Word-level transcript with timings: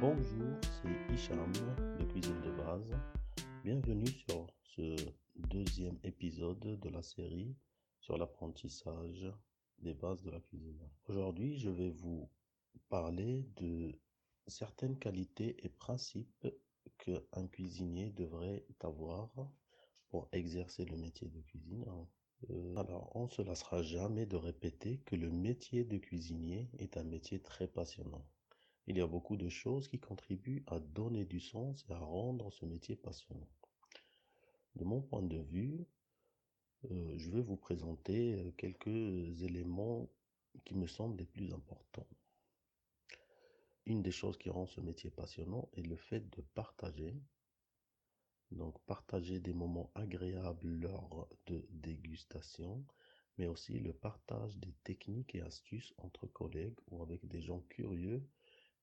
Bonjour, 0.00 0.56
c'est 0.62 1.14
Hicham 1.14 1.52
de 1.52 2.04
Cuisine 2.04 2.40
de 2.40 2.50
base. 2.52 2.90
Bienvenue 3.62 4.06
sur 4.06 4.46
ce 4.62 4.96
deuxième 5.36 5.98
épisode 6.04 6.80
de 6.80 6.88
la 6.88 7.02
série 7.02 7.54
sur 7.98 8.16
l'apprentissage 8.16 9.30
des 9.80 9.92
bases 9.92 10.22
de 10.22 10.30
la 10.30 10.40
cuisine. 10.40 10.80
Aujourd'hui, 11.06 11.58
je 11.58 11.68
vais 11.68 11.90
vous 11.90 12.30
parler 12.88 13.46
de 13.56 13.92
certaines 14.46 14.98
qualités 14.98 15.62
et 15.62 15.68
principes 15.68 16.48
qu'un 16.96 17.46
cuisinier 17.48 18.08
devrait 18.08 18.64
avoir 18.80 19.28
pour 20.08 20.30
exercer 20.32 20.86
le 20.86 20.96
métier 20.96 21.28
de 21.28 21.42
cuisine. 21.42 21.84
Euh, 22.48 22.74
alors, 22.76 23.14
on 23.14 23.24
ne 23.24 23.30
se 23.30 23.42
lassera 23.42 23.82
jamais 23.82 24.24
de 24.24 24.36
répéter 24.36 25.00
que 25.04 25.14
le 25.14 25.28
métier 25.28 25.84
de 25.84 25.98
cuisinier 25.98 26.70
est 26.78 26.96
un 26.96 27.04
métier 27.04 27.42
très 27.42 27.68
passionnant. 27.68 28.26
Il 28.86 28.96
y 28.96 29.00
a 29.00 29.06
beaucoup 29.06 29.36
de 29.36 29.48
choses 29.48 29.88
qui 29.88 29.98
contribuent 29.98 30.64
à 30.66 30.80
donner 30.80 31.24
du 31.24 31.40
sens 31.40 31.84
et 31.88 31.92
à 31.92 31.98
rendre 31.98 32.50
ce 32.50 32.64
métier 32.64 32.96
passionnant. 32.96 33.48
De 34.76 34.84
mon 34.84 35.00
point 35.00 35.22
de 35.22 35.38
vue, 35.38 35.86
euh, 36.90 37.14
je 37.18 37.30
vais 37.30 37.42
vous 37.42 37.56
présenter 37.56 38.34
euh, 38.34 38.50
quelques 38.56 39.42
éléments 39.42 40.08
qui 40.64 40.74
me 40.74 40.86
semblent 40.86 41.18
les 41.18 41.26
plus 41.26 41.52
importants. 41.52 42.08
Une 43.86 44.02
des 44.02 44.10
choses 44.10 44.38
qui 44.38 44.50
rend 44.50 44.66
ce 44.66 44.80
métier 44.80 45.10
passionnant 45.10 45.68
est 45.74 45.82
le 45.82 45.96
fait 45.96 46.28
de 46.30 46.42
partager. 46.54 47.14
Donc 48.50 48.80
partager 48.86 49.40
des 49.40 49.52
moments 49.52 49.90
agréables 49.94 50.68
lors 50.68 51.28
de 51.46 51.66
dégustation, 51.70 52.84
mais 53.38 53.46
aussi 53.46 53.78
le 53.78 53.92
partage 53.92 54.56
des 54.58 54.72
techniques 54.84 55.34
et 55.34 55.42
astuces 55.42 55.94
entre 55.98 56.26
collègues 56.26 56.78
ou 56.88 57.02
avec 57.02 57.26
des 57.28 57.40
gens 57.40 57.60
curieux 57.68 58.26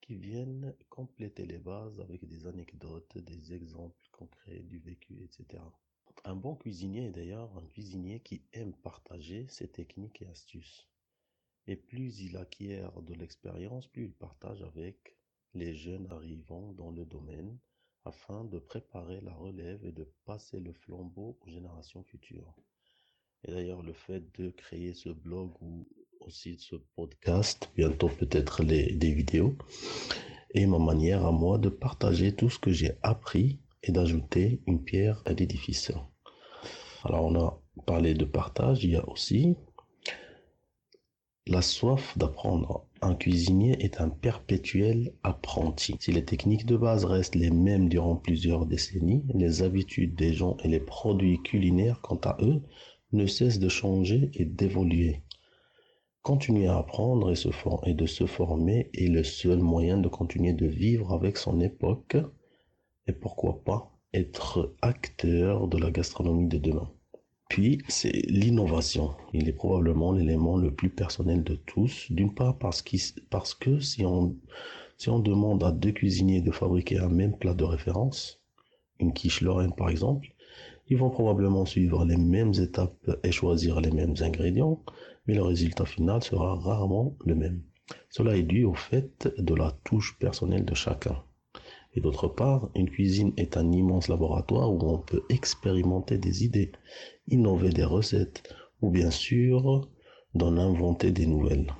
qui 0.01 0.15
viennent 0.15 0.75
compléter 0.89 1.45
les 1.45 1.57
bases 1.57 1.99
avec 1.99 2.25
des 2.25 2.47
anecdotes, 2.47 3.17
des 3.17 3.53
exemples 3.53 4.07
concrets 4.11 4.59
du 4.59 4.79
vécu, 4.79 5.23
etc. 5.23 5.63
Un 6.23 6.35
bon 6.35 6.55
cuisinier 6.55 7.05
est 7.05 7.11
d'ailleurs 7.11 7.55
un 7.57 7.65
cuisinier 7.67 8.19
qui 8.21 8.41
aime 8.53 8.73
partager 8.73 9.47
ses 9.47 9.67
techniques 9.67 10.21
et 10.21 10.27
astuces. 10.27 10.87
Et 11.67 11.75
plus 11.75 12.21
il 12.21 12.37
acquiert 12.37 13.01
de 13.01 13.13
l'expérience, 13.13 13.87
plus 13.87 14.05
il 14.05 14.13
partage 14.13 14.61
avec 14.61 15.17
les 15.53 15.75
jeunes 15.75 16.07
arrivants 16.11 16.71
dans 16.73 16.91
le 16.91 17.05
domaine 17.05 17.57
afin 18.05 18.45
de 18.45 18.59
préparer 18.59 19.19
la 19.21 19.33
relève 19.33 19.85
et 19.85 19.91
de 19.91 20.09
passer 20.25 20.59
le 20.59 20.71
flambeau 20.71 21.37
aux 21.41 21.49
générations 21.49 22.03
futures. 22.03 22.55
Et 23.43 23.51
d'ailleurs, 23.51 23.83
le 23.83 23.93
fait 23.93 24.23
de 24.39 24.49
créer 24.49 24.93
ce 24.93 25.09
blog 25.09 25.61
ou 25.61 25.87
aussi 26.27 26.57
ce 26.59 26.75
podcast, 26.97 27.71
bientôt 27.77 28.09
peut-être 28.09 28.61
des 28.61 29.11
vidéos, 29.13 29.55
et 30.53 30.65
ma 30.65 30.77
manière 30.77 31.25
à 31.25 31.31
moi 31.31 31.57
de 31.57 31.69
partager 31.69 32.33
tout 32.33 32.49
ce 32.49 32.59
que 32.59 32.71
j'ai 32.71 32.97
appris 33.01 33.61
et 33.81 33.93
d'ajouter 33.93 34.59
une 34.67 34.83
pierre 34.83 35.21
à 35.25 35.31
l'édifice. 35.31 35.93
Alors 37.05 37.23
on 37.23 37.35
a 37.39 37.61
parlé 37.85 38.13
de 38.13 38.25
partage, 38.25 38.83
il 38.83 38.91
y 38.91 38.95
a 38.97 39.07
aussi 39.07 39.55
la 41.45 41.61
soif 41.61 42.17
d'apprendre. 42.17 42.85
Un 43.01 43.15
cuisinier 43.15 43.77
est 43.79 44.01
un 44.01 44.09
perpétuel 44.09 45.13
apprenti. 45.23 45.95
Si 46.01 46.11
les 46.11 46.25
techniques 46.25 46.65
de 46.65 46.75
base 46.75 47.05
restent 47.05 47.35
les 47.35 47.51
mêmes 47.51 47.87
durant 47.87 48.17
plusieurs 48.17 48.65
décennies, 48.65 49.23
les 49.33 49.63
habitudes 49.63 50.15
des 50.15 50.33
gens 50.33 50.57
et 50.65 50.67
les 50.67 50.81
produits 50.81 51.41
culinaires, 51.41 52.01
quant 52.01 52.19
à 52.25 52.35
eux, 52.41 52.61
ne 53.13 53.25
cessent 53.27 53.59
de 53.59 53.69
changer 53.69 54.29
et 54.33 54.43
d'évoluer. 54.43 55.21
Continuer 56.27 56.67
à 56.67 56.79
apprendre 56.79 57.31
et, 57.31 57.93
de 57.93 58.05
se 58.05 58.25
former 58.25 58.89
est 58.93 59.07
le 59.07 59.23
seul 59.23 59.59
moyen 59.59 59.97
de 59.97 60.09
continuer 60.09 60.51
de 60.51 60.65
vivre 60.65 61.13
avec 61.13 61.37
son 61.37 61.61
époque 61.61 62.17
et 63.07 63.13
pourquoi 63.13 63.63
pas 63.63 63.97
être 64.13 64.75
acteur 64.81 65.69
de 65.69 65.77
la 65.77 65.89
gastronomie 65.89 66.49
de 66.49 66.57
demain. 66.57 66.91
Puis, 67.47 67.81
c'est 67.87 68.11
l'innovation. 68.27 69.11
Il 69.31 69.47
est 69.47 69.53
probablement 69.53 70.11
l'élément 70.11 70.57
le 70.57 70.69
plus 70.69 70.89
personnel 70.89 71.45
de 71.45 71.55
tous. 71.55 72.11
D'une 72.11 72.33
part, 72.33 72.57
parce, 72.57 72.81
que 72.81 73.79
si 73.79 74.05
on 74.05 75.19
demande 75.19 75.63
à 75.63 75.71
deux 75.71 75.93
cuisiniers 75.93 76.41
de 76.41 76.51
fabriquer 76.51 76.99
un 76.99 77.07
même 77.07 77.37
plat 77.37 77.53
de 77.53 77.63
référence, 77.63 78.43
une 78.99 79.13
quiche 79.13 79.39
lorraine 79.39 79.73
par 79.73 79.87
exemple, 79.87 80.27
ils 80.89 80.97
vont 80.97 81.09
probablement 81.09 81.65
suivre 81.65 82.03
les 82.03 82.17
mêmes 82.17 82.53
étapes 82.53 83.17
et 83.23 83.31
choisir 83.31 83.79
les 83.79 83.91
mêmes 83.91 84.15
ingrédients, 84.19 84.81
mais 85.27 85.35
le 85.35 85.43
résultat 85.43 85.85
final 85.85 86.23
sera 86.23 86.55
rarement 86.55 87.15
le 87.25 87.35
même. 87.35 87.61
Cela 88.09 88.35
est 88.35 88.43
dû 88.43 88.63
au 88.63 88.73
fait 88.73 89.29
de 89.37 89.53
la 89.53 89.71
touche 89.83 90.17
personnelle 90.19 90.65
de 90.65 90.73
chacun. 90.73 91.23
Et 91.93 92.01
d'autre 92.01 92.27
part, 92.27 92.69
une 92.75 92.89
cuisine 92.89 93.33
est 93.37 93.57
un 93.57 93.71
immense 93.71 94.07
laboratoire 94.07 94.71
où 94.71 94.79
on 94.83 94.99
peut 94.99 95.23
expérimenter 95.29 96.17
des 96.17 96.43
idées, 96.43 96.71
innover 97.27 97.69
des 97.69 97.83
recettes 97.83 98.43
ou 98.81 98.91
bien 98.91 99.09
sûr 99.09 99.87
d'en 100.35 100.57
inventer 100.57 101.11
des 101.11 101.25
nouvelles. 101.25 101.73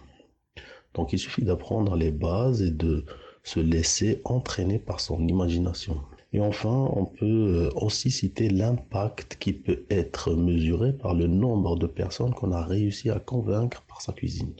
Donc 0.94 1.14
il 1.14 1.20
suffit 1.20 1.44
d'apprendre 1.44 1.96
les 1.96 2.12
bases 2.12 2.62
et 2.62 2.72
de 2.72 3.06
se 3.44 3.60
laisser 3.60 4.22
entraîner 4.26 4.80
par 4.80 5.00
son 5.00 5.28
imagination. 5.28 6.02
Et 6.34 6.42
enfin, 6.42 6.92
on 6.94 7.06
peut 7.06 7.26
euh, 7.26 7.70
aussi 7.76 8.12
citer 8.12 8.50
l'impact 8.50 9.38
qui 9.40 9.54
peut 9.54 9.86
être 9.90 10.34
mesuré 10.36 10.94
par 10.94 11.14
le 11.14 11.28
nombre 11.28 11.78
de 11.78 11.88
personnes 11.88 12.34
qu'on 12.34 12.52
a 12.52 12.64
réussi 12.64 13.10
à 13.10 13.20
convaincre 13.20 13.84
par 13.88 14.02
sa 14.02 14.12
cuisine. 14.14 14.54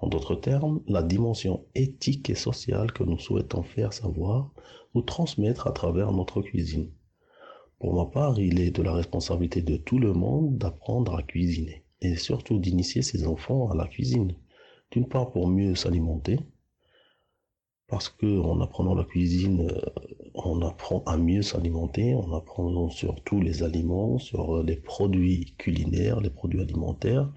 En 0.00 0.08
d'autres 0.08 0.34
termes, 0.34 0.82
la 0.86 1.02
dimension 1.02 1.64
éthique 1.74 2.28
et 2.28 2.34
sociale 2.34 2.92
que 2.92 3.04
nous 3.04 3.18
souhaitons 3.18 3.62
faire 3.62 3.92
savoir 3.92 4.52
ou 4.92 5.00
transmettre 5.00 5.66
à 5.66 5.72
travers 5.72 6.12
notre 6.12 6.42
cuisine. 6.42 6.90
Pour 7.78 7.94
ma 7.94 8.06
part, 8.06 8.38
il 8.38 8.60
est 8.60 8.70
de 8.70 8.82
la 8.82 8.92
responsabilité 8.92 9.62
de 9.62 9.76
tout 9.76 9.98
le 9.98 10.12
monde 10.12 10.58
d'apprendre 10.58 11.16
à 11.16 11.22
cuisiner 11.22 11.84
et 12.02 12.16
surtout 12.16 12.58
d'initier 12.58 13.02
ses 13.02 13.26
enfants 13.26 13.70
à 13.70 13.76
la 13.76 13.86
cuisine. 13.86 14.34
D'une 14.90 15.08
part 15.08 15.32
pour 15.32 15.48
mieux 15.48 15.74
s'alimenter, 15.74 16.38
parce 17.88 18.08
que 18.08 18.40
en 18.40 18.60
apprenant 18.60 18.94
la 18.94 19.04
cuisine, 19.04 19.68
euh, 19.70 19.80
on 20.34 20.62
apprend 20.62 21.02
à 21.06 21.16
mieux 21.16 21.42
s'alimenter, 21.42 22.14
on 22.14 22.34
apprend 22.34 22.90
sur 22.90 23.22
tous 23.22 23.40
les 23.40 23.62
aliments, 23.62 24.18
sur 24.18 24.62
les 24.62 24.76
produits 24.76 25.54
culinaires, 25.58 26.20
les 26.20 26.30
produits 26.30 26.60
alimentaires. 26.60 27.30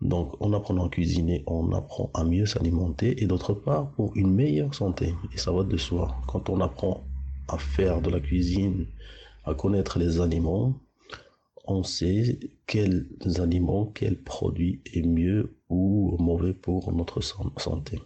Donc, 0.00 0.34
en 0.40 0.52
apprenant 0.52 0.86
à 0.86 0.88
cuisiner, 0.88 1.44
on 1.46 1.72
apprend 1.72 2.10
à 2.14 2.24
mieux 2.24 2.44
s'alimenter 2.44 3.22
et 3.22 3.26
d'autre 3.26 3.54
part 3.54 3.92
pour 3.92 4.16
une 4.16 4.34
meilleure 4.34 4.74
santé. 4.74 5.14
Et 5.32 5.38
ça 5.38 5.52
va 5.52 5.62
de 5.62 5.76
soi. 5.76 6.16
Quand 6.26 6.50
on 6.50 6.60
apprend 6.60 7.04
à 7.46 7.56
faire 7.56 8.00
de 8.00 8.10
la 8.10 8.18
cuisine, 8.18 8.86
à 9.44 9.54
connaître 9.54 10.00
les 10.00 10.20
aliments, 10.20 10.74
on 11.64 11.84
sait 11.84 12.40
quels 12.66 13.06
aliments, 13.38 13.86
quels 13.86 14.20
produits 14.20 14.80
est 14.92 15.06
mieux 15.06 15.56
ou 15.68 16.16
mauvais 16.18 16.52
pour 16.52 16.92
notre 16.92 17.20
santé. 17.20 18.00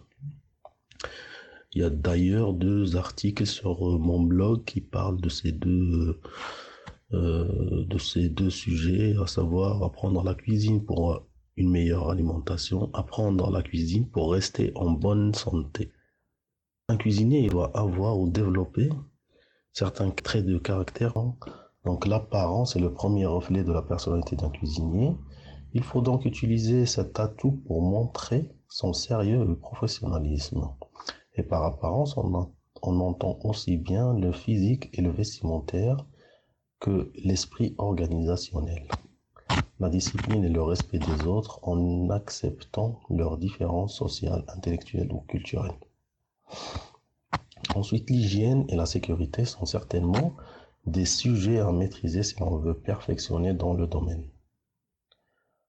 Il 1.73 1.81
y 1.81 1.83
a 1.83 1.89
d'ailleurs 1.89 2.53
deux 2.53 2.95
articles 2.95 3.45
sur 3.45 3.87
euh, 3.87 3.97
mon 3.97 4.21
blog 4.21 4.63
qui 4.65 4.81
parlent 4.81 5.19
de 5.19 5.29
ces 5.29 5.51
deux, 5.51 6.19
euh, 7.13 7.85
de 7.85 7.97
ces 7.97 8.29
deux 8.29 8.49
sujets, 8.49 9.15
à 9.21 9.27
savoir 9.27 9.83
apprendre 9.83 10.23
la 10.23 10.33
cuisine 10.33 10.85
pour 10.85 11.27
une 11.57 11.69
meilleure 11.69 12.09
alimentation, 12.09 12.89
apprendre 12.93 13.51
la 13.51 13.61
cuisine 13.61 14.09
pour 14.09 14.31
rester 14.31 14.71
en 14.75 14.91
bonne 14.91 15.33
santé. 15.33 15.91
Un 16.87 16.97
cuisinier 16.97 17.41
il 17.41 17.49
doit 17.49 17.77
avoir 17.77 18.17
ou 18.17 18.29
développer 18.29 18.89
certains 19.73 20.09
traits 20.11 20.45
de 20.45 20.57
caractère. 20.57 21.13
Donc 21.85 22.07
l'apparence 22.07 22.75
est 22.75 22.79
le 22.79 22.93
premier 22.93 23.25
reflet 23.25 23.63
de 23.63 23.73
la 23.73 23.81
personnalité 23.81 24.35
d'un 24.35 24.49
cuisinier. 24.49 25.15
Il 25.73 25.83
faut 25.83 26.01
donc 26.01 26.25
utiliser 26.25 26.85
cet 26.85 27.19
atout 27.19 27.61
pour 27.67 27.81
montrer 27.81 28.49
son 28.69 28.93
sérieux 28.93 29.41
et 29.41 29.45
le 29.45 29.57
professionnalisme. 29.57 30.61
Et 31.37 31.43
par 31.43 31.63
apparence, 31.63 32.17
on, 32.17 32.99
entend 32.99 33.37
aussi 33.43 33.77
bien 33.77 34.13
le 34.13 34.31
physique 34.31 34.89
et 34.93 35.01
le 35.01 35.11
vestimentaire 35.11 36.03
que 36.79 37.11
l'esprit 37.15 37.75
organisationnel. 37.77 38.87
La 39.79 39.89
discipline 39.89 40.43
et 40.43 40.49
le 40.49 40.63
respect 40.63 40.97
des 40.97 41.27
autres 41.27 41.59
en 41.61 42.09
acceptant 42.09 42.99
leurs 43.11 43.37
différences 43.37 43.95
sociales, 43.95 44.43
intellectuelles 44.47 45.13
ou 45.13 45.19
culturelles. 45.19 45.77
Ensuite, 47.75 48.09
l'hygiène 48.09 48.65
et 48.69 48.75
la 48.75 48.87
sécurité 48.87 49.45
sont 49.45 49.65
certainement 49.65 50.35
des 50.87 51.05
sujets 51.05 51.59
à 51.59 51.71
maîtriser 51.71 52.23
si 52.23 52.39
l'on 52.39 52.57
veut 52.57 52.79
perfectionner 52.79 53.53
dans 53.53 53.75
le 53.75 53.85
domaine. 53.85 54.27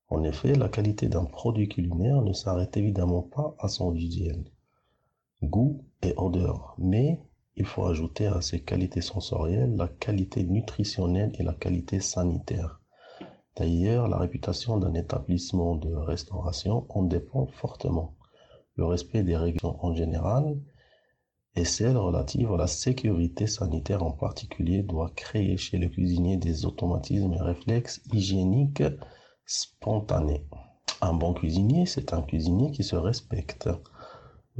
En 0.08 0.22
effet, 0.22 0.54
la 0.54 0.70
qualité 0.70 1.08
d'un 1.08 1.26
produit 1.26 1.68
culinaire 1.68 2.22
ne 2.22 2.32
s'arrête 2.32 2.78
évidemment 2.78 3.22
pas 3.22 3.54
à 3.58 3.68
son 3.68 3.90
visuel 3.90 4.50
goût 5.42 5.84
et 6.02 6.14
odeur. 6.16 6.74
Mais 6.78 7.20
il 7.56 7.66
faut 7.66 7.86
ajouter 7.86 8.26
à 8.26 8.40
ces 8.40 8.60
qualités 8.60 9.00
sensorielles 9.00 9.74
la 9.76 9.88
qualité 9.88 10.44
nutritionnelle 10.44 11.32
et 11.38 11.42
la 11.42 11.54
qualité 11.54 12.00
sanitaire. 12.00 12.80
D'ailleurs, 13.56 14.06
la 14.06 14.18
réputation 14.18 14.78
d'un 14.78 14.94
établissement 14.94 15.74
de 15.74 15.92
restauration 15.92 16.86
en 16.90 17.02
dépend 17.02 17.46
fortement. 17.46 18.14
Le 18.76 18.84
respect 18.84 19.24
des 19.24 19.36
règles 19.36 19.58
en 19.64 19.92
général 19.94 20.56
et 21.56 21.64
celle 21.64 21.96
relative 21.96 22.52
à 22.52 22.56
la 22.56 22.68
sécurité 22.68 23.48
sanitaire 23.48 24.04
en 24.04 24.12
particulier 24.12 24.84
doit 24.84 25.10
créer 25.16 25.56
chez 25.56 25.78
le 25.78 25.88
cuisinier 25.88 26.36
des 26.36 26.64
automatismes 26.64 27.32
et 27.32 27.40
réflexes 27.40 28.00
hygiéniques 28.12 28.84
spontanés. 29.44 30.44
Un 31.00 31.14
bon 31.14 31.34
cuisinier, 31.34 31.86
c'est 31.86 32.12
un 32.12 32.22
cuisinier 32.22 32.70
qui 32.70 32.84
se 32.84 32.94
respecte. 32.94 33.68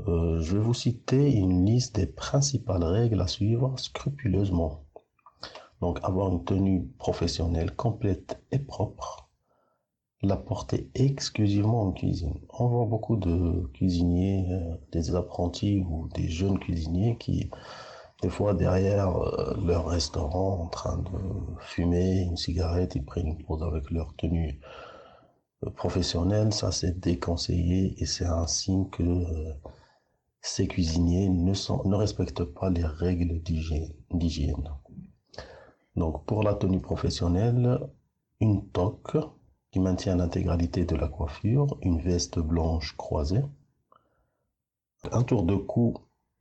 Euh, 0.06 0.40
je 0.40 0.56
vais 0.56 0.62
vous 0.62 0.74
citer 0.74 1.32
une 1.32 1.66
liste 1.66 1.96
des 1.96 2.06
principales 2.06 2.84
règles 2.84 3.20
à 3.20 3.26
suivre 3.26 3.74
scrupuleusement. 3.78 4.84
Donc 5.80 5.98
avoir 6.02 6.32
une 6.32 6.44
tenue 6.44 6.86
professionnelle 6.98 7.74
complète 7.74 8.40
et 8.52 8.58
propre, 8.60 9.28
la 10.22 10.36
porter 10.36 10.88
exclusivement 10.94 11.82
en 11.82 11.92
cuisine. 11.92 12.38
On 12.58 12.68
voit 12.68 12.86
beaucoup 12.86 13.16
de 13.16 13.66
cuisiniers, 13.74 14.46
euh, 14.50 14.76
des 14.92 15.14
apprentis 15.16 15.80
ou 15.80 16.08
des 16.14 16.28
jeunes 16.28 16.58
cuisiniers 16.58 17.16
qui, 17.18 17.50
des 18.22 18.30
fois 18.30 18.54
derrière 18.54 19.16
euh, 19.16 19.56
leur 19.64 19.86
restaurant, 19.88 20.60
en 20.62 20.68
train 20.68 20.98
de 20.98 21.10
fumer 21.60 22.22
une 22.22 22.36
cigarette, 22.36 22.94
ils 22.94 23.04
prennent 23.04 23.28
une 23.28 23.44
pause 23.44 23.62
avec 23.64 23.90
leur 23.90 24.14
tenue 24.16 24.60
professionnelle. 25.76 26.52
Ça, 26.52 26.70
c'est 26.72 27.00
déconseillé 27.00 28.00
et 28.00 28.06
c'est 28.06 28.26
un 28.26 28.46
signe 28.46 28.88
que 28.90 29.02
ces 30.48 30.66
cuisiniers 30.66 31.28
ne, 31.28 31.94
respectent 31.94 32.44
pas 32.44 32.70
les 32.70 32.84
règles 32.84 33.40
d'hygiène. 33.42 34.68
Donc 35.94 36.24
pour 36.24 36.42
la 36.42 36.54
tenue 36.54 36.80
professionnelle, 36.80 37.78
une 38.40 38.66
toque 38.70 39.16
qui 39.70 39.78
maintient 39.78 40.16
l'intégralité 40.16 40.84
de 40.84 40.96
la 40.96 41.08
coiffure, 41.08 41.78
une 41.82 42.00
veste 42.00 42.38
blanche 42.38 42.96
croisée, 42.96 43.42
un 45.12 45.22
tour 45.22 45.42
de 45.42 45.54
cou 45.54 45.94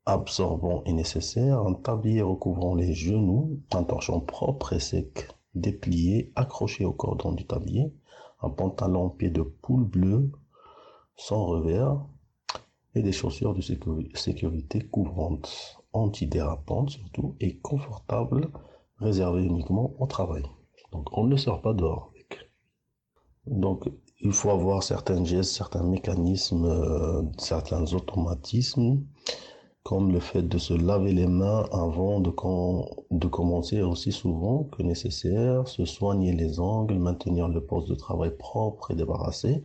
absorbant 0.05 0.83
est 0.85 0.93
nécessaire, 0.93 1.59
un 1.59 1.73
tablier 1.73 2.21
recouvrant 2.21 2.75
les 2.75 2.93
genoux, 2.93 3.59
un 3.73 3.83
torchon 3.83 4.21
propre 4.21 4.73
et 4.73 4.79
sec 4.79 5.27
déplié, 5.53 6.31
accroché 6.35 6.85
au 6.85 6.93
cordon 6.93 7.33
du 7.33 7.45
tablier, 7.45 7.93
un 8.41 8.49
pantalon 8.49 9.09
pied 9.09 9.29
de 9.29 9.41
poule 9.41 9.83
bleu 9.83 10.31
sans 11.15 11.45
revers 11.45 12.05
et 12.95 13.01
des 13.01 13.11
chaussures 13.11 13.53
de 13.53 13.61
sécurité 13.61 14.79
couvrantes, 14.79 15.77
antidérapantes 15.93 16.91
surtout 16.91 17.35
et 17.39 17.57
confortables, 17.57 18.49
réservées 18.99 19.43
uniquement 19.43 19.93
au 19.99 20.07
travail. 20.07 20.43
Donc 20.91 21.15
on 21.17 21.25
ne 21.25 21.35
sort 21.35 21.61
pas 21.61 21.73
dehors. 21.73 22.11
Donc, 23.47 23.89
il 24.19 24.33
faut 24.33 24.49
avoir 24.49 24.83
certains 24.83 25.23
gestes, 25.23 25.53
certains 25.53 25.83
mécanismes, 25.83 26.65
euh, 26.65 27.21
certains 27.37 27.93
automatismes, 27.93 29.03
comme 29.83 30.11
le 30.11 30.19
fait 30.19 30.41
de 30.41 30.57
se 30.57 30.73
laver 30.73 31.13
les 31.13 31.27
mains 31.27 31.65
avant 31.71 32.19
de, 32.19 32.31
de 33.11 33.27
commencer 33.27 33.81
aussi 33.81 34.11
souvent 34.11 34.65
que 34.65 34.83
nécessaire, 34.83 35.67
se 35.67 35.85
soigner 35.85 36.33
les 36.33 36.59
ongles, 36.59 36.99
maintenir 36.99 37.47
le 37.47 37.65
poste 37.65 37.87
de 37.87 37.95
travail 37.95 38.35
propre 38.37 38.91
et 38.91 38.95
débarrassé 38.95 39.63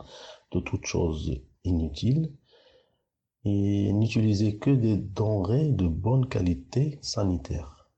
de 0.53 0.61
toutes 0.61 0.87
choses 0.87 1.43
inutiles, 1.65 2.31
et 3.45 3.93
n'utiliser 3.93 4.57
que 4.57 4.71
des 4.71 4.97
denrées 4.97 5.73
de 5.73 5.89
bonne 5.89 6.29
qualité 6.29 6.99
sanitaire. 7.03 7.89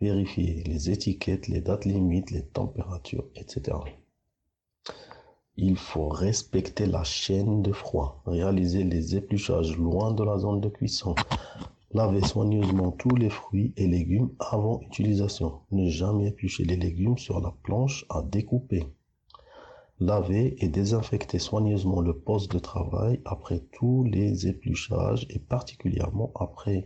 Vérifier 0.00 0.62
les 0.64 0.90
étiquettes, 0.90 1.48
les 1.48 1.60
dates 1.60 1.84
limites, 1.84 2.30
les 2.30 2.44
températures, 2.44 3.26
etc. 3.34 3.76
Il 5.56 5.76
faut 5.76 6.08
respecter 6.08 6.86
la 6.86 7.02
chaîne 7.02 7.62
de 7.62 7.72
froid, 7.72 8.22
réaliser 8.26 8.84
les 8.84 9.16
épluchages 9.16 9.76
loin 9.76 10.12
de 10.12 10.22
la 10.22 10.38
zone 10.38 10.60
de 10.60 10.68
cuisson, 10.68 11.16
laver 11.92 12.24
soigneusement 12.24 12.92
tous 12.92 13.16
les 13.16 13.30
fruits 13.30 13.72
et 13.76 13.88
légumes 13.88 14.30
avant 14.38 14.80
utilisation, 14.82 15.60
ne 15.72 15.88
jamais 15.88 16.28
éplucher 16.28 16.64
les 16.64 16.76
légumes 16.76 17.18
sur 17.18 17.40
la 17.40 17.52
planche 17.62 18.06
à 18.08 18.22
découper, 18.22 18.86
laver 20.00 20.54
et 20.64 20.68
désinfecter 20.68 21.38
soigneusement 21.38 22.00
le 22.00 22.16
poste 22.16 22.52
de 22.52 22.58
travail 22.58 23.20
après 23.24 23.60
tous 23.72 24.04
les 24.04 24.46
épluchages 24.46 25.26
et 25.30 25.40
particulièrement 25.40 26.32
après 26.36 26.84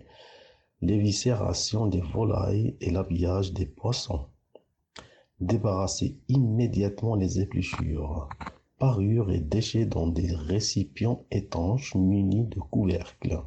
l'éviscération 0.81 1.87
des 1.87 2.00
volailles 2.00 2.76
et 2.81 2.91
l'habillage 2.91 3.53
des 3.53 3.67
poissons. 3.67 4.26
Débarrasser 5.41 6.19
immédiatement 6.29 7.14
les 7.14 7.41
épluchures 7.41 8.29
parures 8.79 9.31
et 9.31 9.41
déchets 9.41 9.87
dans 9.87 10.09
des 10.09 10.35
récipients 10.35 11.25
étanches 11.31 11.94
munis 11.94 12.47
de 12.47 12.59
couvercles. 12.59 13.41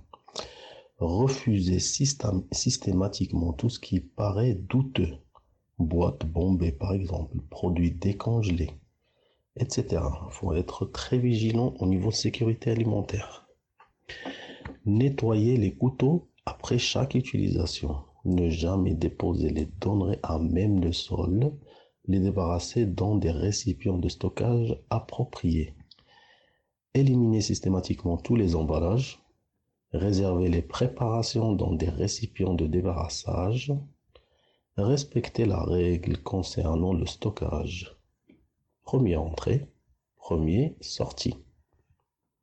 Refuser 0.97 1.79
systématiquement 1.79 3.51
tout 3.51 3.69
ce 3.69 3.79
qui 3.79 3.99
paraît 3.99 4.53
douteux, 4.53 5.17
boîtes 5.77 6.25
bombées 6.25 6.71
par 6.71 6.93
exemple, 6.93 7.37
produits 7.49 7.91
décongelés, 7.91 8.71
etc. 9.57 10.03
Il 10.27 10.31
faut 10.31 10.53
être 10.53 10.85
très 10.85 11.17
vigilant 11.17 11.73
au 11.79 11.87
niveau 11.87 12.09
de 12.09 12.15
sécurité 12.15 12.71
alimentaire. 12.71 13.47
Nettoyer 14.85 15.57
les 15.57 15.75
couteaux 15.75 16.29
après 16.45 16.77
chaque 16.77 17.15
utilisation. 17.15 18.03
Ne 18.25 18.49
jamais 18.49 18.95
déposer 18.95 19.49
les 19.49 19.67
denrées 19.79 20.19
à 20.23 20.39
même 20.39 20.81
le 20.81 20.91
sol 20.91 21.51
les 22.07 22.19
débarrasser 22.19 22.85
dans 22.85 23.15
des 23.15 23.31
récipients 23.31 23.97
de 23.97 24.09
stockage 24.09 24.77
appropriés. 24.89 25.73
Éliminer 26.93 27.41
systématiquement 27.41 28.17
tous 28.17 28.35
les 28.35 28.55
emballages. 28.55 29.19
Réserver 29.91 30.49
les 30.49 30.61
préparations 30.61 31.53
dans 31.53 31.73
des 31.73 31.89
récipients 31.89 32.53
de 32.53 32.67
débarrassage. 32.67 33.73
Respecter 34.77 35.45
la 35.45 35.63
règle 35.63 36.21
concernant 36.21 36.93
le 36.93 37.05
stockage. 37.05 37.94
Première 38.85 39.23
entrée, 39.23 39.67
premier 40.15 40.75
sortie. 40.79 41.33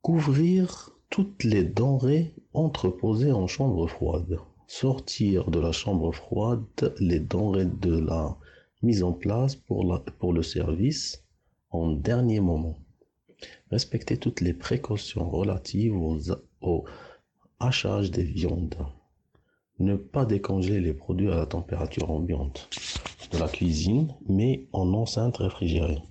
Couvrir 0.01 0.91
toutes 1.09 1.45
les 1.45 1.63
denrées 1.63 2.35
entreposées 2.53 3.31
en 3.31 3.47
chambre 3.47 3.87
froide. 3.87 4.39
Sortir 4.67 5.49
de 5.49 5.61
la 5.61 5.71
chambre 5.71 6.11
froide 6.11 6.93
les 6.99 7.21
denrées 7.21 7.65
de 7.65 7.97
la 7.97 8.37
mise 8.81 9.03
en 9.03 9.13
place 9.13 9.55
pour, 9.55 9.85
le 9.85 10.43
service 10.43 11.23
en 11.69 11.93
dernier 11.93 12.41
moment. 12.41 12.77
Respecter 13.71 14.17
toutes 14.17 14.41
les 14.41 14.53
précautions 14.53 15.29
relatives 15.29 15.95
au 15.95 16.83
hachage 17.59 18.11
des 18.11 18.25
viandes. 18.25 18.75
Ne 19.79 19.95
pas 19.95 20.25
décongeler 20.25 20.81
les 20.81 20.93
produits 20.93 21.31
à 21.31 21.35
la 21.35 21.45
température 21.45 22.11
ambiante 22.11 22.69
de 23.31 23.37
la 23.37 23.47
cuisine, 23.47 24.13
mais 24.27 24.67
en 24.73 24.93
enceinte 24.93 25.37
réfrigérée. 25.37 26.03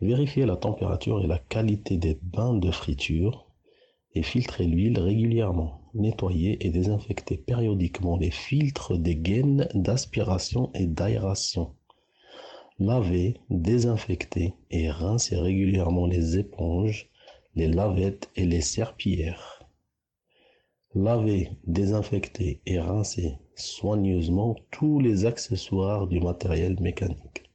Vérifier 0.00 0.46
la 0.46 0.56
température 0.56 1.22
et 1.22 1.26
la 1.26 1.38
qualité 1.38 1.96
des 1.98 2.18
bains 2.22 2.54
de 2.54 2.70
friture 2.70 3.46
et 4.14 4.22
filtrer 4.22 4.66
l'huile 4.66 4.98
régulièrement. 4.98 5.80
Nettoyer 5.92 6.64
et 6.64 6.70
désinfecter 6.70 7.36
périodiquement 7.36 8.16
les 8.16 8.30
filtres 8.30 8.96
des 8.96 9.16
gaines 9.16 9.68
d'aspiration 9.74 10.70
et 10.74 10.86
d'aération. 10.86 11.74
Laver, 12.78 13.34
désinfecter 13.50 14.54
et 14.70 14.90
rincer 14.90 15.36
régulièrement 15.36 16.06
les 16.06 16.38
éponges, 16.38 17.10
les 17.54 17.66
lavettes 17.66 18.30
et 18.36 18.46
les 18.46 18.62
serpillères. 18.62 19.64
Laver, 20.94 21.50
désinfecter 21.66 22.62
et 22.64 22.80
rincer 22.80 23.34
soigneusement 23.54 24.56
tous 24.70 24.98
les 24.98 25.26
accessoires 25.26 26.06
du 26.06 26.20
matériel 26.20 26.80
mécanique. 26.80 27.50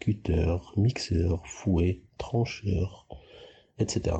Cutter, 0.00 0.56
mixeur, 0.76 1.46
fouet, 1.46 2.02
trancheur, 2.18 3.06
etc. 3.78 4.16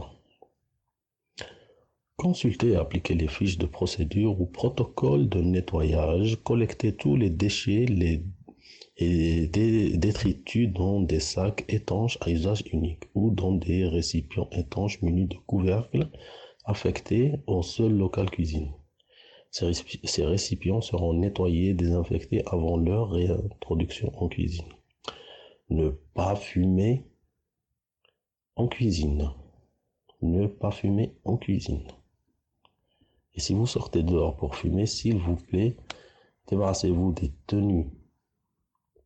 Consulter 2.17 2.73
et 2.73 2.77
appliquer 2.77 3.15
les 3.15 3.29
fiches 3.29 3.59
de 3.59 3.67
procédure 3.67 4.41
ou 4.41 4.47
protocole 4.47 5.29
de 5.29 5.41
nettoyage, 5.41 6.37
collecter 6.45 6.95
tous 6.95 7.17
les 7.17 7.31
déchets, 7.31 7.87
et 9.01 9.47
détritus 9.47 10.69
dans 10.69 11.01
des 11.01 11.21
sacs 11.21 11.65
étanches 11.69 12.19
à 12.21 12.31
usage 12.31 12.63
unique 12.71 13.05
ou 13.15 13.31
dans 13.31 13.53
des 13.53 13.87
récipients 13.87 14.49
étanches 14.53 15.01
munis 15.01 15.27
de 15.27 15.37
couvercles 15.47 16.11
affectés 16.65 17.33
au 17.47 17.63
seul 17.63 17.93
local 17.93 18.31
cuisine. 18.31 18.73
Ces 19.51 20.25
récipients 20.25 20.83
seront 20.83 21.15
nettoyés 21.15 21.71
et 21.71 21.75
désinfectés 21.75 22.43
avant 22.47 22.77
leur 22.77 23.11
réintroduction 23.11 24.13
en 24.15 24.29
cuisine. 24.29 24.69
Ne 25.71 25.91
pas 26.15 26.37
fumer 26.37 27.07
en 28.57 28.69
cuisine. 28.69 29.31
Ne 30.21 30.47
pas 30.47 30.71
fumer 30.71 31.15
en 31.25 31.37
cuisine. 31.37 31.87
Et 33.35 33.41
si 33.41 33.55
vous 33.55 33.67
sortez 33.67 34.03
dehors 34.03 34.37
pour 34.37 34.57
fumer, 34.57 34.87
s'il 34.87 35.19
vous 35.19 35.37
plaît, 35.37 35.77
débarrassez-vous 36.49 37.13
des 37.13 37.33
tenues 37.47 37.89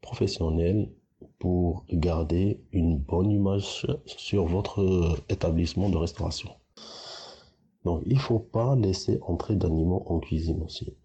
professionnel 0.00 0.90
pour 1.38 1.84
garder 1.90 2.60
une 2.72 2.98
bonne 2.98 3.30
image 3.30 3.86
sur 4.06 4.46
votre 4.46 5.16
établissement 5.28 5.90
de 5.90 5.96
restauration. 5.96 6.50
Donc, 7.84 8.02
il 8.06 8.18
faut 8.18 8.38
pas 8.38 8.74
laisser 8.76 9.18
entrer 9.22 9.56
d'animaux 9.56 10.04
en 10.06 10.18
cuisine 10.18 10.62
aussi. 10.62 10.96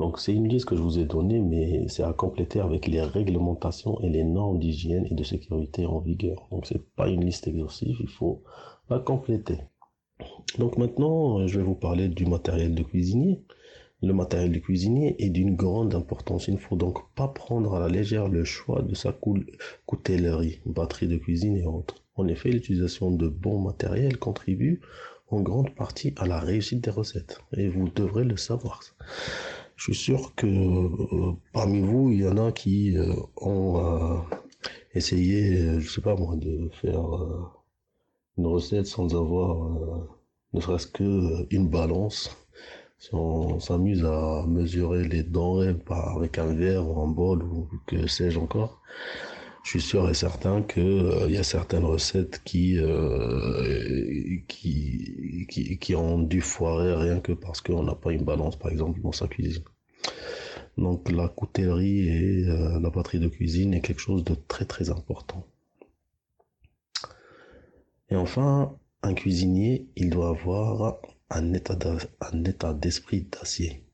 Donc, 0.00 0.18
c'est 0.18 0.32
une 0.32 0.48
liste 0.48 0.64
que 0.64 0.76
je 0.76 0.80
vous 0.80 0.98
ai 0.98 1.04
donnée, 1.04 1.40
mais 1.40 1.86
c'est 1.88 2.02
à 2.02 2.14
compléter 2.14 2.58
avec 2.58 2.86
les 2.86 3.02
réglementations 3.02 4.00
et 4.00 4.08
les 4.08 4.24
normes 4.24 4.58
d'hygiène 4.58 5.06
et 5.10 5.14
de 5.14 5.22
sécurité 5.22 5.84
en 5.84 5.98
vigueur. 5.98 6.48
Donc, 6.50 6.64
c'est 6.64 6.82
pas 6.96 7.08
une 7.10 7.22
liste 7.22 7.46
exhaustive, 7.46 7.98
il 8.00 8.08
faut 8.08 8.42
la 8.88 8.98
compléter. 8.98 9.58
Donc, 10.58 10.78
maintenant, 10.78 11.46
je 11.46 11.58
vais 11.58 11.64
vous 11.64 11.74
parler 11.74 12.08
du 12.08 12.24
matériel 12.24 12.74
de 12.74 12.82
cuisinier. 12.82 13.42
Le 14.02 14.14
matériel 14.14 14.50
du 14.50 14.62
cuisinier 14.62 15.16
est 15.18 15.28
d'une 15.28 15.54
grande 15.54 15.94
importance. 15.94 16.48
Il 16.48 16.54
ne 16.54 16.58
faut 16.58 16.76
donc 16.76 17.00
pas 17.14 17.28
prendre 17.28 17.74
à 17.74 17.78
la 17.78 17.88
légère 17.88 18.28
le 18.28 18.44
choix 18.44 18.80
de 18.80 18.94
sa 18.94 19.14
coutellerie, 19.84 20.60
batterie 20.64 21.08
de 21.08 21.18
cuisine 21.18 21.58
et 21.58 21.66
autres. 21.66 21.96
En 22.14 22.26
effet, 22.26 22.48
l'utilisation 22.48 23.10
de 23.10 23.28
bons 23.28 23.60
matériels 23.60 24.16
contribue 24.16 24.80
en 25.28 25.42
grande 25.42 25.74
partie 25.74 26.14
à 26.16 26.26
la 26.26 26.40
réussite 26.40 26.82
des 26.82 26.90
recettes. 26.90 27.42
Et 27.54 27.68
vous 27.68 27.90
devrez 27.94 28.24
le 28.24 28.38
savoir. 28.38 28.80
Je 29.80 29.84
suis 29.84 29.94
sûr 29.94 30.34
que 30.34 30.46
euh, 30.46 31.32
parmi 31.54 31.80
vous, 31.80 32.10
il 32.10 32.20
y 32.20 32.28
en 32.28 32.36
a 32.36 32.52
qui 32.52 32.98
euh, 32.98 33.14
ont 33.36 33.78
euh, 33.78 34.18
essayé, 34.92 35.80
je 35.80 35.88
sais 35.90 36.02
pas 36.02 36.14
moi, 36.14 36.36
de 36.36 36.68
faire 36.82 37.00
une 38.36 38.46
recette 38.46 38.84
sans 38.84 39.16
avoir 39.16 40.06
ne 40.52 40.60
serait-ce 40.60 40.86
qu'une 40.86 41.70
balance. 41.70 42.36
Si 42.98 43.08
on 43.14 43.58
s'amuse 43.58 44.04
à 44.04 44.44
mesurer 44.46 45.08
les 45.08 45.22
denrées 45.22 45.74
avec 45.88 46.36
un 46.36 46.52
verre 46.52 46.86
ou 46.86 47.00
un 47.00 47.08
bol 47.08 47.42
ou 47.42 47.66
que 47.86 48.06
sais-je 48.06 48.38
encore, 48.38 48.82
je 49.62 49.70
suis 49.70 49.80
sûr 49.80 50.08
et 50.08 50.14
certain 50.14 50.62
que 50.62 50.80
euh, 50.80 51.26
il 51.28 51.34
y 51.34 51.38
a 51.38 51.42
certaines 51.42 51.84
recettes 51.84 52.42
qui, 52.44 52.78
euh, 52.78 54.38
qui, 54.48 55.46
qui, 55.48 55.78
qui 55.78 55.94
ont 55.94 56.18
dû 56.18 56.40
foirer 56.40 56.94
rien 56.94 57.20
que 57.20 57.32
parce 57.32 57.60
qu'on 57.60 57.82
n'a 57.82 57.94
pas 57.94 58.12
une 58.12 58.24
balance, 58.24 58.56
par 58.56 58.70
exemple, 58.70 59.00
dans 59.00 59.12
sa 59.12 59.28
cuisine. 59.28 59.64
Donc 60.78 61.10
la 61.10 61.28
coutellerie 61.28 62.08
et 62.08 62.48
euh, 62.48 62.80
la 62.80 62.90
batterie 62.90 63.20
de 63.20 63.28
cuisine 63.28 63.74
est 63.74 63.80
quelque 63.80 64.00
chose 64.00 64.24
de 64.24 64.34
très 64.48 64.64
très 64.64 64.90
important. 64.90 65.46
Et 68.08 68.16
enfin, 68.16 68.76
un 69.02 69.14
cuisinier, 69.14 69.88
il 69.96 70.10
doit 70.10 70.30
avoir 70.30 71.00
un 71.30 71.54
état 71.54 72.72
d'esprit 72.72 73.22
d'acier. 73.22 73.84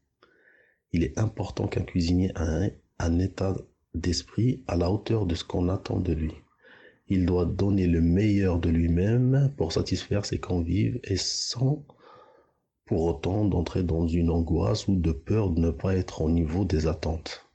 Il 0.92 1.04
est 1.04 1.18
important 1.18 1.66
qu'un 1.66 1.82
cuisinier 1.82 2.32
ait 2.36 2.78
un, 2.98 3.18
état 3.18 3.56
d'esprit 3.96 4.62
à 4.66 4.76
la 4.76 4.90
hauteur 4.90 5.26
de 5.26 5.34
ce 5.34 5.44
qu'on 5.44 5.68
attend 5.68 5.98
de 5.98 6.12
lui. 6.12 6.32
Il 7.08 7.26
doit 7.26 7.44
donner 7.46 7.86
le 7.86 8.00
meilleur 8.00 8.58
de 8.58 8.68
lui-même 8.68 9.52
pour 9.56 9.72
satisfaire 9.72 10.24
ses 10.24 10.38
convives 10.38 10.98
et 11.04 11.16
sans 11.16 11.84
pour 12.86 13.04
autant 13.04 13.44
d'entrer 13.44 13.82
dans 13.82 14.06
une 14.06 14.30
angoisse 14.30 14.88
ou 14.88 14.96
de 14.96 15.12
peur 15.12 15.50
de 15.50 15.60
ne 15.60 15.70
pas 15.70 15.94
être 15.94 16.22
au 16.22 16.30
niveau 16.30 16.64
des 16.64 16.86
attentes. 16.86 17.46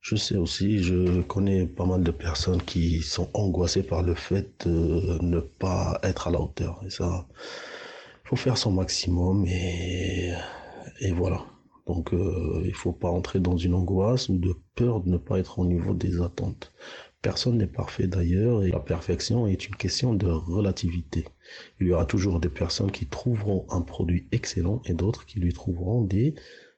Je 0.00 0.16
sais 0.16 0.36
aussi, 0.36 0.82
je 0.82 1.20
connais 1.22 1.66
pas 1.66 1.84
mal 1.84 2.02
de 2.02 2.10
personnes 2.12 2.62
qui 2.62 3.02
sont 3.02 3.28
angoissées 3.34 3.82
par 3.82 4.02
le 4.02 4.14
fait 4.14 4.66
de 4.66 5.18
ne 5.22 5.40
pas 5.40 5.98
être 6.02 6.28
à 6.28 6.30
la 6.30 6.40
hauteur. 6.40 6.80
Et 6.86 6.90
ça, 6.90 7.26
faut 8.24 8.36
faire 8.36 8.56
son 8.56 8.70
maximum 8.72 9.44
et, 9.46 10.32
et 11.00 11.12
voilà. 11.12 11.44
Donc 11.88 12.12
euh, 12.12 12.62
il 12.64 12.74
faut 12.74 12.92
pas 12.92 13.08
entrer 13.08 13.40
dans 13.40 13.56
une 13.56 13.74
angoisse 13.74 14.28
ou 14.28 14.36
de 14.38 14.54
peur 14.74 15.00
de 15.00 15.08
ne 15.08 15.16
pas 15.16 15.38
être 15.38 15.58
au 15.58 15.66
niveau 15.66 15.94
des 15.94 16.20
attentes. 16.20 16.72
Personne 17.22 17.58
n'est 17.58 17.66
parfait 17.66 18.06
d'ailleurs 18.06 18.62
et 18.62 18.70
la 18.70 18.78
perfection 18.78 19.46
est 19.48 19.66
une 19.66 19.74
question 19.74 20.14
de 20.14 20.28
relativité. 20.28 21.24
Il 21.80 21.88
y 21.88 21.92
aura 21.92 22.04
toujours 22.04 22.38
des 22.38 22.50
personnes 22.50 22.92
qui 22.92 23.06
trouveront 23.06 23.66
un 23.70 23.80
produit 23.80 24.28
excellent 24.30 24.82
et 24.84 24.92
d'autres 24.92 25.24
qui 25.26 25.40
lui 25.40 25.52
trouveront 25.52 26.02
des 26.02 26.34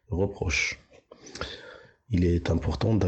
reproches. 0.09 0.81
Il 2.11 2.25
est 2.25 2.49
important 2.49 2.99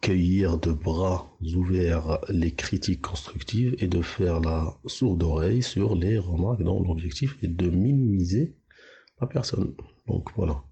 cueillir 0.00 0.58
de 0.58 0.72
bras 0.72 1.36
ouverts 1.54 2.18
les 2.28 2.52
critiques 2.52 3.02
constructives 3.02 3.76
et 3.78 3.88
de 3.88 4.02
faire 4.02 4.40
la 4.40 4.76
sourde 4.86 5.22
oreille 5.22 5.62
sur 5.62 5.94
les 5.94 6.18
remarques 6.18 6.62
dont 6.62 6.82
l'objectif 6.82 7.36
est 7.42 7.48
de 7.48 7.68
minimiser 7.68 8.54
la 9.20 9.26
personne. 9.26 9.74
Donc 10.06 10.30
voilà. 10.36 10.62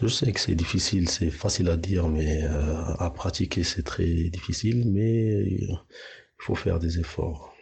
Je 0.00 0.06
sais 0.08 0.32
que 0.32 0.40
c'est 0.40 0.54
difficile, 0.54 1.08
c'est 1.10 1.30
facile 1.30 1.68
à 1.68 1.76
dire, 1.76 2.08
mais 2.08 2.42
euh, 2.44 2.94
à 2.98 3.10
pratiquer 3.10 3.62
c'est 3.62 3.82
très 3.82 4.30
difficile, 4.30 4.90
mais 4.90 5.44
il 5.44 5.78
faut 6.38 6.54
faire 6.54 6.78
des 6.78 6.98
efforts. 6.98 7.54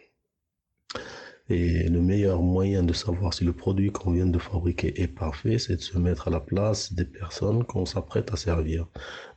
Et 1.49 1.89
le 1.89 2.01
meilleur 2.01 2.41
moyen 2.41 2.85
de 2.85 2.93
savoir 2.93 3.35
si 3.35 3.45
le 3.45 3.53
produit 3.53 3.91
qu'on 3.91 4.13
vient 4.13 4.27
de 4.27 4.39
fabriquer 4.39 5.03
est 5.03 5.09
parfait, 5.09 5.59
c'est 5.59 5.75
de 5.75 5.81
se 5.81 5.99
mettre 5.99 6.29
à 6.29 6.31
la 6.31 6.39
place 6.39 6.93
des 6.93 7.05
personnes 7.05 7.65
qu'on 7.65 7.85
s'apprête 7.85 8.33
à 8.33 8.37
servir. 8.37 8.87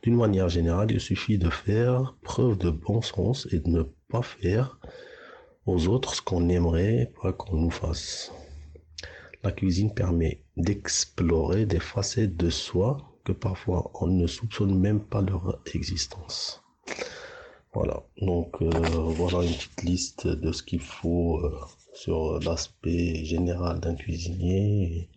D'une 0.04 0.14
manière 0.14 0.48
générale, 0.48 0.92
il 0.92 1.00
suffit 1.00 1.36
de 1.36 1.50
faire 1.50 2.16
preuve 2.22 2.58
de 2.58 2.70
bon 2.70 3.02
sens 3.02 3.48
et 3.50 3.58
de 3.58 3.68
ne 3.68 3.82
pas 4.08 4.22
faire 4.22 4.78
aux 5.66 5.88
autres 5.88 6.14
ce 6.14 6.22
qu'on 6.22 6.48
aimerait 6.48 7.12
pas 7.20 7.32
qu'on 7.32 7.56
nous 7.56 7.72
fasse. 7.72 8.30
La 9.42 9.50
cuisine 9.50 9.92
permet 9.92 10.43
d'explorer 10.56 11.66
des 11.66 11.80
facettes 11.80 12.36
de 12.36 12.50
soi 12.50 12.98
que 13.24 13.32
parfois 13.32 13.90
on 14.00 14.06
ne 14.06 14.26
soupçonne 14.26 14.78
même 14.78 15.00
pas 15.00 15.22
leur 15.22 15.60
existence. 15.74 16.62
Voilà, 17.72 18.04
donc 18.20 18.62
euh, 18.62 18.70
voilà 18.70 19.42
une 19.44 19.52
petite 19.52 19.82
liste 19.82 20.26
de 20.28 20.52
ce 20.52 20.62
qu'il 20.62 20.80
faut 20.80 21.40
euh, 21.40 21.58
sur 21.92 22.38
l'aspect 22.40 23.24
général 23.24 23.80
d'un 23.80 23.96
cuisinier, 23.96 25.08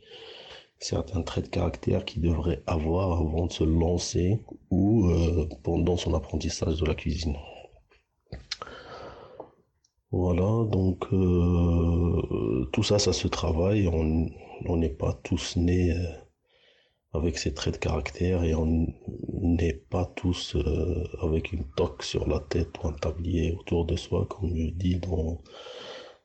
certains 0.79 1.21
traits 1.21 1.45
de 1.45 1.49
caractère 1.49 2.03
qu'il 2.03 2.23
devrait 2.23 2.63
avoir 2.65 3.19
avant 3.19 3.45
de 3.45 3.51
se 3.51 3.63
lancer 3.63 4.39
ou 4.71 5.07
euh, 5.07 5.47
pendant 5.63 5.97
son 5.97 6.15
apprentissage 6.15 6.79
de 6.79 6.85
la 6.85 6.95
cuisine. 6.95 7.35
Voilà, 10.11 10.65
donc 10.69 11.05
euh, 11.13 12.65
tout 12.73 12.83
ça, 12.83 12.99
ça 12.99 13.13
se 13.13 13.27
travaille. 13.27 13.87
On 13.87 14.77
n'est 14.77 14.89
pas 14.89 15.13
tous 15.23 15.55
nés 15.57 15.91
euh, 15.91 16.07
avec 17.13 17.37
ces 17.37 17.53
traits 17.53 17.75
de 17.75 17.79
caractère 17.79 18.43
et 18.43 18.55
on 18.55 18.87
n'est 19.41 19.73
pas 19.73 20.05
tous 20.15 20.55
avec 21.21 21.51
une 21.51 21.65
toque 21.75 22.03
sur 22.03 22.27
la 22.27 22.39
tête 22.39 22.69
ou 22.83 22.87
un 22.87 22.93
tablier 22.93 23.53
autour 23.53 23.85
de 23.85 23.95
soi, 23.95 24.25
comme 24.29 24.55
je 24.55 24.67
dis 24.71 24.97
dans 24.97 25.41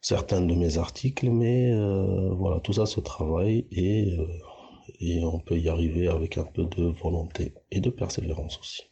certains 0.03 0.41
de 0.43 0.55
mes 0.55 0.77
articles, 0.79 1.31
mais 1.31 1.73
euh, 1.73 2.35
voilà, 2.35 2.61
tout 2.61 2.75
ça 2.75 2.85
se 2.87 3.01
travaille 3.01 3.67
et, 3.71 4.19
euh, 4.19 5.25
on 5.25 5.39
peut 5.39 5.59
y 5.59 5.69
arriver 5.69 6.09
avec 6.09 6.37
un 6.39 6.45
peu 6.45 6.65
de 6.65 6.85
volonté 7.03 7.55
et 7.71 7.81
de 7.81 7.89
persévérance 7.89 8.59
aussi. 8.59 8.83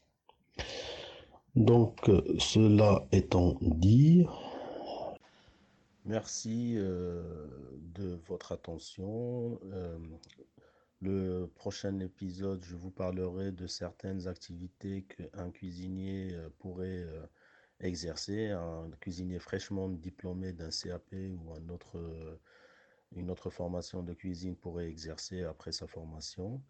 Donc, 1.57 2.09
euh, 2.09 2.23
cela 2.39 3.07
étant 3.13 3.57
dit, 3.61 4.25
merci 6.11 6.75
de 6.75 8.19
votre 8.27 8.53
attention. 8.53 9.61
le 11.01 11.47
prochain 11.55 11.99
épisode, 12.01 12.63
je 12.65 12.77
vous 12.77 12.91
parlerai 12.91 13.53
de 13.53 13.67
certaines 13.67 14.27
activités 14.27 15.05
qu'un 15.05 15.51
cuisinier 15.51 16.37
pourrait 16.59 17.07
exercer, 17.79 18.51
un 18.51 18.91
cuisinier 19.01 19.39
fraîchement 19.39 19.89
diplômé 19.89 20.53
d'un 20.53 20.71
CAP 20.71 21.15
ou 21.15 21.55
une 23.13 23.31
autre 23.31 23.51
formation 23.51 24.03
de 24.03 24.13
cuisine 24.13 24.57
pourrait 24.57 24.89
exercer 24.89 25.45
après 25.45 25.73
sa 25.73 25.87
formation. 25.87 26.61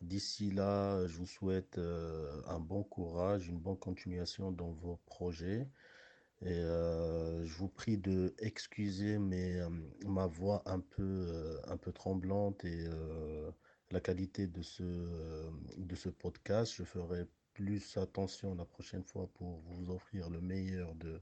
D'ici 0.00 0.50
là, 0.50 1.06
je 1.06 1.18
vous 1.18 1.26
souhaite 1.26 1.76
euh, 1.76 2.40
un 2.46 2.58
bon 2.58 2.82
courage, 2.82 3.48
une 3.48 3.58
bonne 3.58 3.76
continuation 3.76 4.50
dans 4.50 4.70
vos 4.70 4.98
projets. 5.04 5.68
Et 6.42 6.54
euh, 6.54 7.44
je 7.44 7.54
vous 7.56 7.68
prie 7.68 7.98
de 7.98 8.34
excuser 8.38 9.18
mes, 9.18 9.60
euh, 9.60 9.68
ma 10.06 10.26
voix 10.26 10.62
un 10.66 10.80
peu, 10.80 11.60
un 11.68 11.76
peu 11.76 11.92
tremblante 11.92 12.64
et 12.64 12.88
la 13.90 14.00
qualité 14.00 14.46
de 14.46 14.62
ce, 14.62 14.82
de 15.76 15.94
ce 15.94 16.08
podcast. 16.08 16.72
Je 16.76 16.84
ferai 16.84 17.26
plus 17.54 17.96
attention 17.98 18.54
la 18.54 18.64
prochaine 18.64 19.04
fois 19.04 19.28
pour 19.34 19.58
vous 19.58 19.90
offrir 19.90 20.30
le 20.30 20.40
meilleur 20.40 20.94
de, 20.94 21.20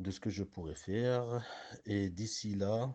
de 0.00 0.10
ce 0.10 0.20
que 0.20 0.30
je 0.30 0.42
pourrais 0.42 0.74
faire. 0.74 1.44
Et 1.84 2.10
d'ici 2.10 2.54
là, 2.54 2.92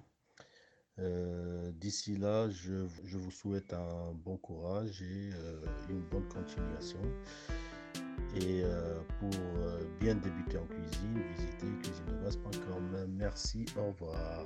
euh, 1.00 1.72
d'ici 1.72 2.18
là, 2.18 2.50
je, 2.50 2.88
je, 3.04 3.18
vous 3.18 3.32
souhaite 3.32 3.74
un 3.74 4.12
bon 4.14 4.38
courage 4.38 5.02
et 5.02 5.32
euh, 5.34 5.66
une 5.90 6.02
bonne 6.02 6.28
continuation. 6.28 7.00
Et 8.36 8.64
euh, 8.64 9.00
pour 9.20 9.30
bien 10.00 10.16
débuter 10.16 10.58
en 10.58 10.66
cuisine, 10.66 11.22
visitez 11.38 11.68
cuisinebase.com. 11.84 13.08
Merci, 13.18 13.66
au 13.78 13.88
revoir. 13.88 14.46